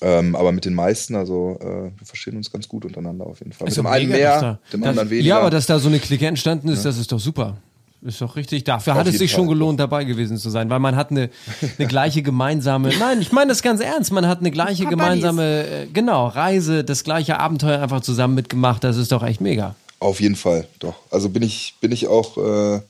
[0.00, 1.66] Ähm, aber mit den meisten, also äh,
[1.98, 3.64] wir verstehen uns ganz gut untereinander auf jeden Fall.
[3.64, 5.28] Mit Ist dem doch einen mehr, da- dem anderen weniger.
[5.28, 7.56] Ja, aber dass da so eine Clique entstanden ist, das ist doch super.
[8.00, 8.62] Ist doch richtig.
[8.62, 9.54] Dafür Auf hat es sich schon Fall.
[9.54, 11.30] gelohnt, dabei gewesen zu sein, weil man hat eine,
[11.78, 15.66] eine gleiche gemeinsame, nein, ich meine das ganz ernst, man hat eine gleiche Paar gemeinsame,
[15.66, 19.74] äh, genau, Reise, das gleiche Abenteuer einfach zusammen mitgemacht, das ist doch echt mega.
[19.98, 20.94] Auf jeden Fall, doch.
[21.10, 22.80] Also bin ich, bin ich auch äh,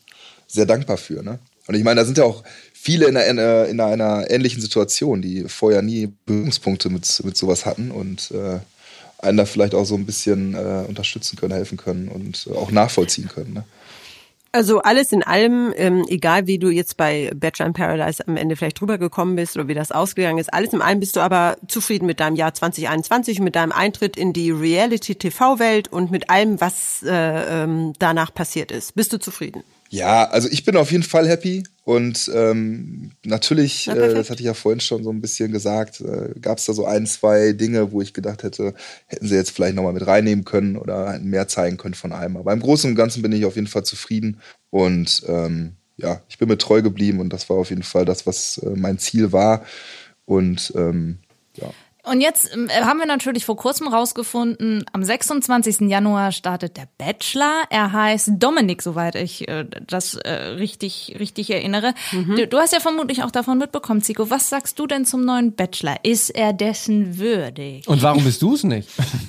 [0.47, 1.23] sehr dankbar für.
[1.23, 1.39] Ne?
[1.69, 2.45] Und ich meine, da sind ja auch
[2.81, 7.91] viele in einer, in einer ähnlichen Situation, die vorher nie Berührungspunkte mit, mit sowas hatten
[7.91, 8.61] und äh,
[9.19, 13.29] einen da vielleicht auch so ein bisschen äh, unterstützen können, helfen können und auch nachvollziehen
[13.29, 13.53] können.
[13.53, 13.65] Ne?
[14.53, 18.57] Also alles in allem, ähm, egal wie du jetzt bei Bachelor in Paradise am Ende
[18.57, 21.59] vielleicht drüber gekommen bist oder wie das ausgegangen ist, alles in allem bist du aber
[21.67, 26.61] zufrieden mit deinem Jahr 2021 und mit deinem Eintritt in die Reality-TV-Welt und mit allem,
[26.61, 28.95] was äh, ähm, danach passiert ist.
[28.95, 29.65] Bist du zufrieden?
[29.91, 34.41] Ja, also ich bin auf jeden Fall happy und ähm, natürlich, Na, äh, das hatte
[34.41, 37.53] ich ja vorhin schon so ein bisschen gesagt, äh, gab es da so ein, zwei
[37.53, 38.75] Dinge, wo ich gedacht hätte,
[39.07, 42.37] hätten sie jetzt vielleicht nochmal mit reinnehmen können oder hätten mehr zeigen können von allem.
[42.37, 46.39] Aber im Großen und Ganzen bin ich auf jeden Fall zufrieden und ähm, ja, ich
[46.39, 49.33] bin mir treu geblieben und das war auf jeden Fall das, was äh, mein Ziel
[49.33, 49.65] war
[50.27, 51.19] und ähm,
[51.57, 51.71] ja.
[52.11, 55.89] Und jetzt ähm, haben wir natürlich vor kurzem rausgefunden, am 26.
[55.89, 57.65] Januar startet der Bachelor.
[57.71, 61.95] Er heißt Dominik, soweit ich äh, das äh, richtig, richtig erinnere.
[62.13, 64.31] Du, du hast ja vermutlich auch davon mitbekommen, Zico.
[64.31, 65.97] Was sagst du denn zum neuen Bachelor?
[66.03, 67.87] Ist er dessen würdig?
[67.89, 68.89] Und warum bist du es nicht?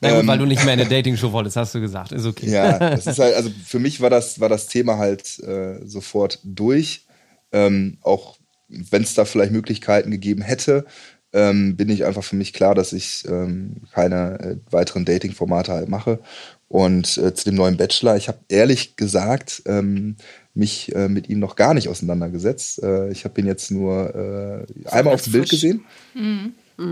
[0.00, 0.26] Na gut, Ähm.
[0.26, 2.12] weil du nicht mehr in eine Dating-Show wolltest, hast du gesagt.
[2.12, 2.50] Ist okay.
[2.50, 6.40] Ja, das ist halt, also für mich war das, war das Thema halt äh, sofort
[6.44, 7.06] durch.
[7.52, 8.36] Ähm, auch
[8.68, 10.86] wenn es da vielleicht Möglichkeiten gegeben hätte,
[11.34, 15.88] ähm, bin ich einfach für mich klar, dass ich ähm, keine äh, weiteren Dating-Formate halt
[15.88, 16.20] mache.
[16.68, 20.16] Und äh, zu dem neuen Bachelor, ich habe ehrlich gesagt ähm,
[20.54, 22.82] mich äh, mit ihm noch gar nicht auseinandergesetzt.
[22.82, 25.84] Äh, ich habe ihn jetzt nur äh, einmal auf dem Bild gesehen.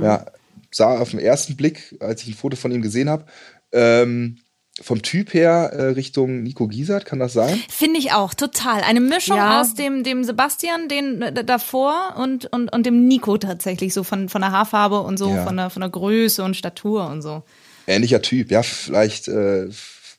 [0.03, 0.27] Ja,
[0.73, 3.27] sah auf den ersten Blick, als ich ein Foto von ihm gesehen habe,
[3.73, 4.39] ähm,
[4.83, 7.63] vom Typ her äh, Richtung Nico Giesert, kann das sein?
[7.69, 8.83] Finde ich auch, total.
[8.83, 9.61] Eine Mischung Ja.
[9.61, 14.29] aus dem, dem Sebastian, den äh, davor und, und, und dem Nico tatsächlich, so von,
[14.29, 15.45] von der Haarfarbe und so, Ja.
[15.45, 17.43] von, der, von der Größe und Statur und so.
[17.87, 19.69] Ähnlicher Typ, ja, vielleicht äh,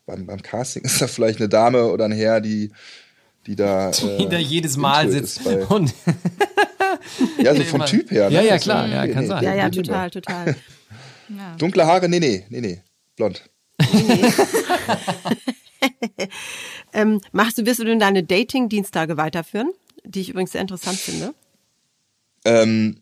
[0.05, 2.71] beim, beim Casting ist da vielleicht eine Dame oder ein Herr, die,
[3.45, 3.89] die da.
[4.01, 5.45] Äh, Die da jedes Mal sitzt.
[5.69, 5.93] Und
[7.37, 7.85] ja, so vom.
[7.85, 8.29] Typ her.
[8.29, 8.47] Ja, ne?
[8.47, 9.43] ja, Das- klar, ja, kann sein.
[9.43, 10.55] Ja, ja, total, total.
[11.57, 12.81] Dunkle Haare, nee, nee, nee, nee,
[13.15, 13.43] blond.
[16.93, 19.71] Ähm, machst du, wirst du denn deine Dating-Dienstage weiterführen?
[20.05, 21.33] Die ich übrigens sehr interessant finde.
[22.45, 22.97] Ähm,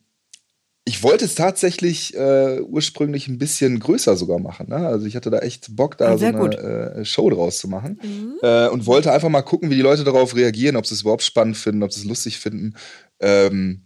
[0.85, 4.69] ich wollte es tatsächlich äh, ursprünglich ein bisschen größer sogar machen.
[4.69, 4.77] Ne?
[4.77, 8.37] Also ich hatte da echt Bock, da Ah, so eine äh, Show draus zu machen.
[8.41, 11.23] Äh, und wollte einfach mal gucken, wie die Leute darauf reagieren, ob sie es überhaupt
[11.23, 12.75] spannend finden, ob sie es lustig finden.
[13.19, 13.85] Ähm,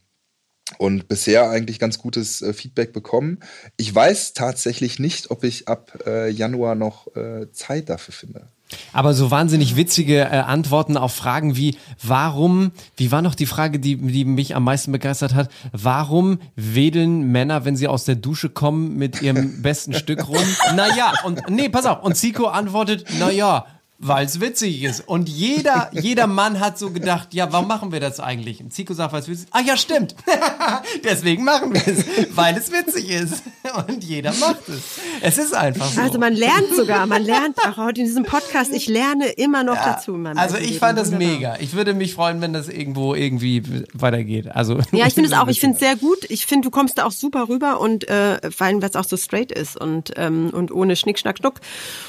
[0.77, 3.39] und bisher eigentlich ganz gutes äh, Feedback bekommen.
[3.77, 8.47] Ich weiß tatsächlich nicht, ob ich ab äh, Januar noch äh, Zeit dafür finde.
[8.93, 13.79] Aber so wahnsinnig witzige äh, Antworten auf Fragen wie, warum, wie war noch die Frage,
[13.79, 18.49] die, die mich am meisten begeistert hat, warum wedeln Männer, wenn sie aus der Dusche
[18.49, 20.37] kommen, mit ihrem besten Stück rum?
[20.75, 23.65] Naja, und nee, pass auf, und Zico antwortet, naja,
[23.97, 25.07] weil es witzig ist.
[25.07, 28.59] Und jeder, jeder Mann hat so gedacht, ja, warum machen wir das eigentlich?
[28.61, 29.49] Und Zico sagt, weil es witzig ist.
[29.53, 30.15] Ach ja, stimmt.
[31.03, 32.05] Deswegen machen wir es,
[32.35, 33.43] weil es witzig ist.
[33.87, 34.99] Und jeder macht es.
[35.21, 36.01] Es ist einfach so.
[36.01, 39.75] Also man lernt sogar, man lernt auch heute in diesem Podcast, ich lerne immer noch
[39.75, 40.13] dazu.
[40.15, 41.33] in meinem Also eigenen ich fand das Wunderbar.
[41.33, 41.57] mega.
[41.59, 44.47] Ich würde mich freuen, wenn das irgendwo irgendwie weitergeht.
[44.53, 45.47] Also Ja, ich finde es auch.
[45.47, 46.25] Ich finde es sehr gut.
[46.29, 49.03] Ich finde, du kommst da auch super rüber und äh, vor allem, weil es auch
[49.05, 51.61] so straight ist und ähm, und ohne Schnick, Schnack, Schnuck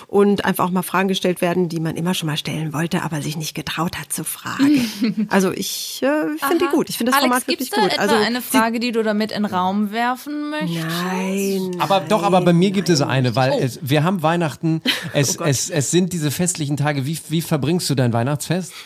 [0.09, 3.23] und einfach auch mal Fragen gestellt werden, die man immer schon mal stellen wollte, aber
[3.23, 5.27] sich nicht getraut hat zu fragen.
[5.31, 6.89] also ich äh, finde die gut.
[6.89, 7.93] Ich finde das Alex, Format wirklich da gut.
[7.93, 10.85] etwa Also eine Frage, die du damit in den Raum werfen möchtest?
[10.87, 11.77] nein.
[11.79, 13.59] aber doch, aber bei mir gibt es eine, weil Oh.
[13.61, 17.07] es, wir haben Weihnachten, es, es, es sind diese festlichen Tage.
[17.07, 18.73] Wie, wie verbringst du dein Weihnachtsfest?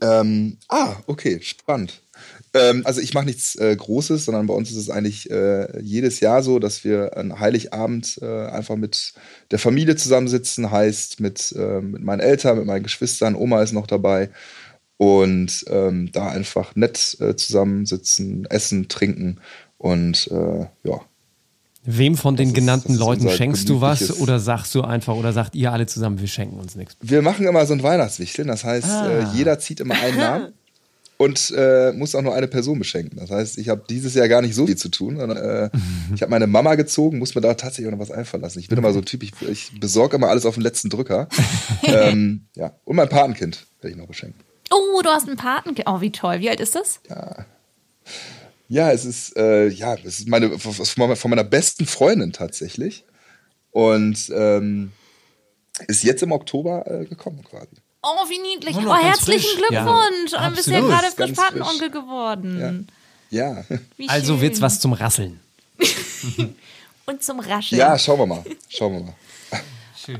[0.00, 2.02] Ähm, ah, okay, spannend.
[2.60, 6.20] Ähm, also ich mache nichts äh, Großes, sondern bei uns ist es eigentlich äh, jedes
[6.20, 9.12] Jahr so, dass wir an Heiligabend äh, einfach mit
[9.50, 13.86] der Familie zusammensitzen, heißt mit, äh, mit meinen Eltern, mit meinen Geschwistern, Oma ist noch
[13.86, 14.30] dabei
[14.96, 19.38] und ähm, da einfach nett äh, zusammensitzen, essen, trinken
[19.78, 21.00] und äh, ja.
[21.84, 25.54] Wem von den ist- genannten Leuten schenkst du was oder sagst du einfach oder sagt
[25.54, 26.96] ihr alle zusammen, wir schenken uns nichts?
[27.00, 29.08] Wir machen immer so ein Weihnachtswichteln, das heißt, Ah.
[29.20, 30.52] äh, jeder zieht immer einen Namen
[31.18, 33.18] und äh, muss auch nur eine Person beschenken.
[33.18, 35.70] Das heißt, ich habe dieses Jahr gar nicht so viel zu tun, sondern äh,
[36.14, 38.60] ich habe meine Mama gezogen, muss mir da tatsächlich auch noch was einfallen lassen.
[38.60, 41.28] Ich bin immer so ein Typ, ich, ich besorge immer alles auf den letzten Drücker.
[41.82, 42.72] ähm, ja.
[42.84, 44.40] Und mein Patenkind werde ich noch beschenken.
[44.70, 45.88] Oh, du hast einen Patenkind.
[45.88, 46.40] Oh, wie toll.
[46.40, 47.00] Wie alt ist das?
[48.68, 53.04] Ja, es ist, äh, ja, es ist meine, von meiner- von meiner besten Freundin tatsächlich.
[53.70, 54.92] Und ähm,
[55.86, 57.76] ist jetzt im Oktober äh, gekommen quasi.
[58.02, 58.76] Oh, wie niedlich.
[58.76, 59.70] Oh, Oh, herzlichen frisch.
[59.70, 60.32] Ja, Glückwunsch.
[60.32, 61.32] Und dann bist du ja gerade frisch.
[61.32, 62.88] Patenonkel geworden.
[63.30, 63.64] Ja.
[63.96, 64.42] Wie Also schön.
[64.42, 65.40] wird's was zum Rasseln.
[67.06, 67.78] Und zum Rascheln.
[67.78, 68.44] Ja, schauen wir mal.
[68.68, 69.14] Schauen wir mal.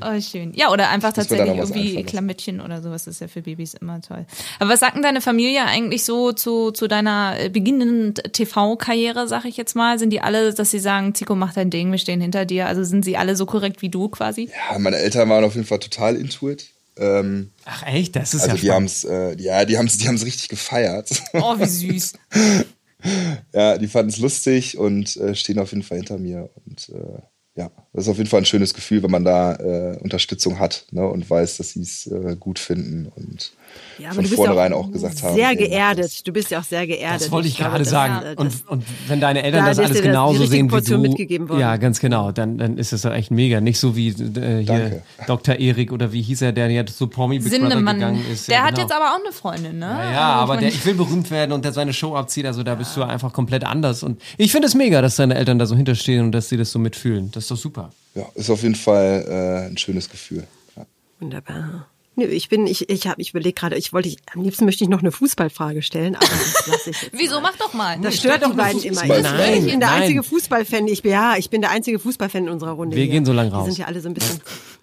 [0.02, 0.52] Oh, schön.
[0.54, 2.04] Ja, oder einfach Dass wir da tatsächlich irgendwie.
[2.04, 4.26] Klamütchen oder sowas ist ja für Babys immer toll.
[4.58, 9.46] Aber was sagt denn deine Familie eigentlich so zu, zu deiner äh, beginnenden TV-Karriere, sag
[9.46, 9.98] ich jetzt mal?
[9.98, 12.66] Sind die alle, dass sie sagen, Zico, mach dein Ding, wir stehen hinter dir?
[12.66, 14.50] Also sind sie alle so korrekt wie du quasi?
[14.70, 16.66] Ja, meine Eltern waren auf jeden Fall total into it.
[16.98, 20.16] Ähm, Ach echt, das ist also ja die äh, ja, die haben es, die haben
[20.16, 21.10] es richtig gefeiert.
[21.32, 22.14] Oh, wie süß.
[23.52, 26.50] ja, die fanden es lustig und äh, stehen auf jeden Fall hinter mir.
[26.66, 27.22] Und äh,
[27.54, 30.86] ja, das ist auf jeden Fall ein schönes Gefühl, wenn man da äh, Unterstützung hat
[30.92, 33.52] ne, und weiß, dass sie es äh, gut finden und
[33.98, 35.34] Ja, aber von du bist vornherein ja auch gesagt haben.
[35.34, 36.26] Sehr geerdet.
[36.26, 37.22] Du bist ja auch sehr geerdet.
[37.22, 38.26] Das wollte ich glaube, gerade das- sagen.
[38.26, 40.70] äh, Und, das- und wenn deine Eltern Da das alles das- genauso richtige sehen wie
[40.70, 41.60] Portion du, mitgegeben worden.
[41.60, 43.60] ja, ganz genau, dann, dann ist das doch echt mega.
[43.60, 45.02] Nicht so wie äh, hier Danke.
[45.26, 45.54] Dr.
[45.56, 48.46] Erik oder wie hieß er, der jetzt zu Promi Big Brother gegangen ist.
[48.48, 48.82] Der ja, hat genau.
[48.82, 49.86] jetzt aber auch eine Freundin, ne?
[49.86, 52.62] Ja, ja, aber ich der, ich will berühmt werden und der seine Show abzieht, also
[52.62, 54.02] da bist du einfach komplett anders.
[54.04, 56.70] Und ich finde es mega, dass deine Eltern da so hinterstehen und dass sie das
[56.70, 57.32] so mitfühlen.
[57.32, 57.90] Das ist doch super.
[58.14, 60.44] Ja, ist auf jeden Fall äh, ein schönes Gefühl.
[60.76, 60.86] Ja.
[61.20, 61.86] Wunderbar.
[62.18, 64.82] Nö, ich bin, ich, ich habe, ich überlege gerade, ich wollte, ich, am liebsten möchte
[64.82, 67.12] ich noch eine Fußballfrage stellen, aber das lasse ich jetzt.
[67.16, 67.40] Wieso?
[67.40, 67.96] Mach doch mal.
[68.00, 69.04] Das stört die beiden immer.
[69.04, 70.02] Ich, Nein, ich bin der nein.
[70.02, 70.88] einzige Fußballfan.
[70.88, 72.96] Ich bin, ja, ich bin der einzige Fußballfan in unserer Runde.
[72.96, 73.12] Wir hier.
[73.12, 73.66] gehen so lang raus.
[73.66, 74.40] Die sind ja alle so ein bisschen.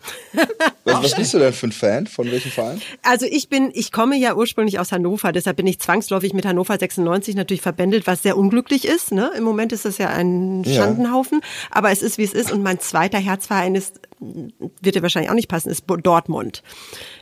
[0.84, 2.08] Was, was bist du denn für ein Fan?
[2.08, 2.82] Von welchem Verein?
[3.02, 6.78] Also ich bin, ich komme ja ursprünglich aus Hannover, deshalb bin ich zwangsläufig mit Hannover
[6.78, 9.12] 96 natürlich verbändelt, was sehr unglücklich ist.
[9.12, 9.32] Ne?
[9.36, 10.76] Im Moment ist das ja ein Ja.
[10.84, 11.41] Schandenhaufen,
[11.72, 12.52] aber es ist wie es ist.
[12.52, 16.63] Und mein zweiter Herzverein ist, wird dir wahrscheinlich auch nicht passen, ist Dortmund.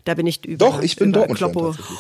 [0.06, 0.66] Da bin ich über.
[0.66, 1.68] Doch, ich bin über Dortmund-Fan Kloppo.
[1.74, 2.00] tatsächlich.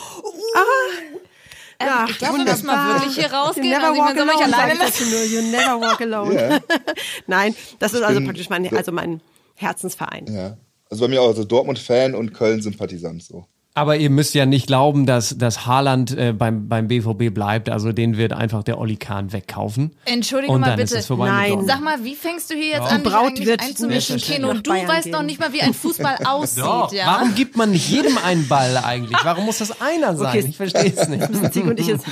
[1.81, 2.95] Ja, ich glaube, mal wunderbar.
[3.01, 3.65] wirklich hier rausgehen.
[3.65, 5.25] You never Also walk alone, alleine.
[5.25, 6.33] You never walk alone.
[6.35, 6.59] Ja.
[7.27, 9.21] Nein, das ist also praktisch mein, also mein
[9.55, 10.27] Herzensverein.
[10.33, 10.57] Ja.
[10.93, 13.23] Also bei mir auch also Dortmund-Fan und Köln-Sympathisant.
[13.23, 13.47] So.
[13.75, 17.69] Aber ihr müsst ja nicht glauben, dass, dass Haaland äh, beim, beim BVB bleibt.
[17.71, 19.95] Also den wird einfach der Olli Kahn wegkaufen.
[20.05, 20.99] Entschuldige Und mal dann ist bitte.
[20.99, 21.65] es vorbei Nein.
[21.65, 22.85] Sag mal, wie fängst du hier jetzt Ja.
[22.85, 24.53] an, Die dich Braut wird einzumischen, Keno?
[24.53, 25.13] Du Bayern weißt gehen.
[25.13, 27.07] doch nicht mal, wie ein Fußball aussieht, Doch, ja?
[27.07, 29.17] warum gibt man nicht jedem einen Ball eigentlich?
[29.23, 30.27] Warum muss das einer sein?
[30.37, 30.45] Okay.
[30.49, 31.27] Ich verstehe es nicht.
[31.63, 32.05] und ich jetzt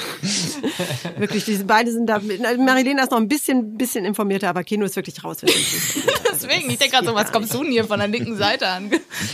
[1.18, 2.20] wirklich, diese beide sind da.
[2.58, 5.38] Marilena ist noch ein bisschen, bisschen informierter, aber Keno ist wirklich raus.
[5.44, 8.90] Deswegen, ich denke gerade so, was kommst du denn hier von der linken Seite an?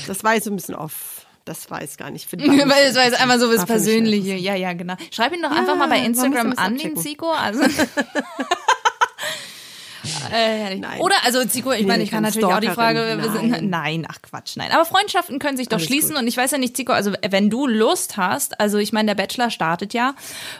[0.07, 1.16] Das war jetzt so ein bisschen off.
[1.47, 4.36] Das war jetzt gar nicht Weil es war jetzt einmal so was mich Persönliche.
[4.36, 4.95] Ja, ja, genau.
[5.12, 6.97] Schreib ihn doch einfach mal bei Instagram das an, den.
[6.97, 7.31] Zico.
[7.31, 7.63] Also.
[10.33, 10.99] Äh, Nein.
[10.99, 13.23] Oder, also Zico, ich Nee, meine, ich kann natürlich auch die Frage, Stalkerin.
[13.23, 13.69] wir sind, Nein.
[13.69, 14.71] nein, ach Quatsch, nein.
[14.71, 16.19] Aber Freundschaften können sich doch Alles schließen gut.
[16.19, 19.15] und ich weiß ja nicht, Zico, also wenn du Lust hast, also ich meine, der
[19.15, 20.13] Bachelor startet ja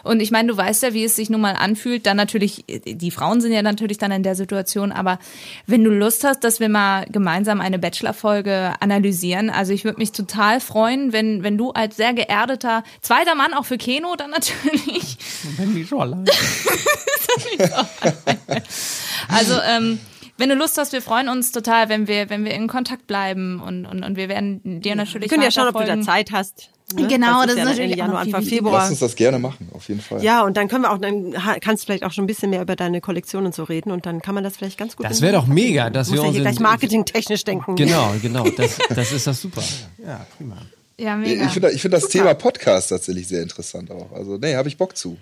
[0.04, 3.10] und ich meine, du weißt ja, wie es sich nun mal anfühlt, dann natürlich, die
[3.10, 5.18] Frauen sind ja natürlich dann in der Situation, aber
[5.66, 10.12] wenn du Lust hast, dass wir mal gemeinsam eine Bachelor-Folge analysieren, also ich würde mich
[10.12, 15.18] total freuen, wenn, wenn du als sehr geerdeter, zweiter Mann auch für Keno dann natürlich,
[15.56, 16.24] Wenn die schon allein.
[19.28, 19.98] Also, ähm,
[20.36, 23.60] wenn du Lust hast, wir freuen uns total, wenn wir, wenn wir in Kontakt bleiben
[23.60, 26.30] und, und, und wir werden dir natürlich Wir können ja schauen, ob du da Zeit
[26.32, 26.70] hast.
[26.94, 27.06] ne?
[27.08, 28.42] Genau, ist das ist ja natürlich Januar, Anfang.
[28.44, 28.78] Februar.
[28.78, 30.22] Lass uns das gerne machen, auf jeden Fall.
[30.22, 32.62] Ja, und dann können wir auch, dann kannst du vielleicht auch schon ein bisschen mehr
[32.62, 35.06] über deine Kollektion und so reden und dann kann man das vielleicht ganz gut.
[35.06, 37.74] Das wäre doch mega, dass Muss wir ja uns in- gleich marketingtechnisch denken.
[37.74, 38.44] Genau, genau.
[38.50, 39.62] Das, das ist das super.
[40.06, 40.56] Ja, prima.
[41.00, 41.48] Ja, Ich mega.
[41.48, 44.10] finde ich find das Thema Podcast tatsächlich sehr interessant auch.
[44.12, 45.16] Also, nee, habe ich Bock zu.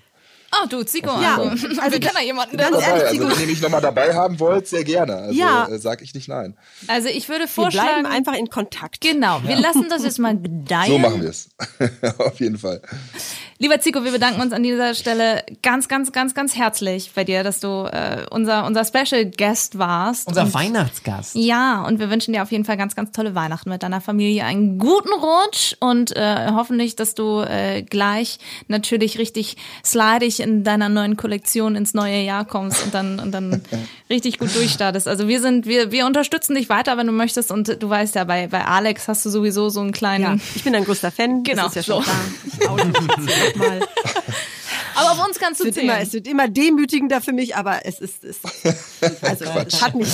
[0.62, 3.04] Oh, du, Zico, Ja, also, also wir kennen da jemanden, der ganz ehrlich.
[3.20, 5.16] Also, wenn ihr mich nochmal dabei haben wollt, sehr gerne.
[5.16, 5.66] Also, Ja.
[5.68, 6.56] äh, sag ich nicht nein.
[6.86, 9.00] Also ich würde Wir vorschlagen, bleiben einfach in Kontakt.
[9.00, 10.88] genau, wir lassen das jetzt mal gedeihen.
[10.88, 11.48] So machen wir es.
[12.18, 12.80] auf jeden Fall.
[13.58, 17.42] Lieber Zico, wir bedanken uns an dieser Stelle ganz, ganz, ganz, ganz herzlich bei dir,
[17.42, 20.28] dass du äh, unser, unser Special Guest warst.
[20.28, 21.34] Unser Und- Weihnachtsgast.
[21.36, 24.44] Ja, und wir wünschen dir auf jeden Fall ganz, ganz tolle Weihnachten mit deiner Familie.
[24.44, 28.38] Einen guten Rutsch und äh, hoffentlich, dass du äh, gleich
[28.68, 33.62] natürlich richtig slidig in deiner neuen Kollektion ins neue Jahr kommst und dann, und dann
[34.10, 35.08] richtig gut durchstartest.
[35.08, 37.50] Also wir sind, wir, wir unterstützen dich weiter, wenn du möchtest.
[37.50, 40.24] Und du weißt ja, bei, bei Alex hast du sowieso so einen kleinen.
[40.24, 41.42] Ja, ich bin ein größter Fan.
[41.42, 42.10] Genau, Das ist ja schon so.
[43.52, 43.76] klar.
[43.78, 44.36] Ich oute mich jetzt hier auch mal.
[44.98, 46.06] Aber auf uns kannst Es du wird, immer, zählen.
[46.06, 48.38] es wird immer demütigender für mich, aber es ist, es,
[49.22, 50.08] also, es, hat mich,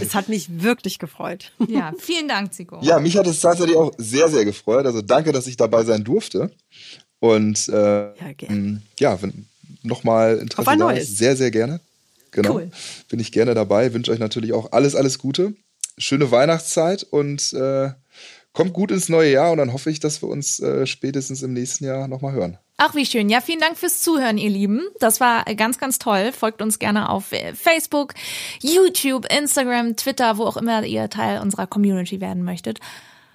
[0.00, 1.50] es hat mich wirklich gefreut.
[1.66, 2.78] Ja, vielen Dank, Zico.
[2.82, 4.86] Ja, mich hat es tatsächlich auch sehr, sehr gefreut.
[4.86, 6.52] Also danke, dass ich dabei sein durfte.
[7.18, 8.82] Und äh, Ja, gerne.
[9.00, 9.46] ja, wenn
[9.82, 11.04] nochmal Interesse Auf ein da neues.
[11.10, 11.80] ist, sehr, sehr gerne.
[12.30, 12.54] Genau.
[12.54, 12.70] Cool.
[13.08, 13.92] Bin ich gerne dabei.
[13.92, 15.54] Wünsche euch natürlich auch alles, alles Gute.
[15.98, 17.90] Schöne Weihnachtszeit und äh,
[18.52, 21.52] kommt gut ins neue Jahr und dann hoffe ich, dass wir uns äh, spätestens im
[21.52, 22.58] nächsten Jahr nochmal hören.
[22.82, 23.28] Ach, wie schön.
[23.28, 24.80] Ja, vielen Dank fürs Zuhören, ihr Lieben.
[25.00, 26.32] Das war ganz, ganz toll.
[26.32, 28.14] Folgt uns gerne auf äh, Facebook,
[28.62, 32.80] YouTube, Instagram, Twitter, wo auch immer ihr Teil unserer Community werden möchtet.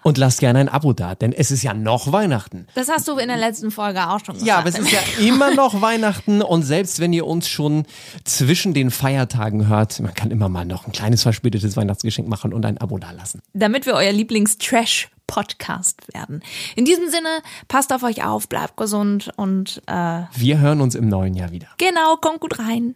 [0.05, 2.67] Und lasst gerne ein Abo da, denn es ist ja noch Weihnachten.
[2.75, 4.47] Das hast du in der letzten Folge auch schon gesagt.
[4.47, 7.87] Ja, aber es ist ja immer noch Weihnachten und selbst wenn ihr uns schon
[8.23, 12.63] zwischen den Feiertagen hört, man kann immer mal noch ein kleines verspätetes Weihnachtsgeschenk machen und
[12.67, 13.41] ein Abo dalassen.
[13.53, 16.43] damit wir euer Lieblings-Trash-Podcast werden.
[16.75, 17.29] In diesem Sinne,
[17.67, 21.67] passt auf euch auf, bleibt gesund und äh, Wir hören uns im neuen Jahr wieder.
[21.77, 22.95] genau, kommt gut rein.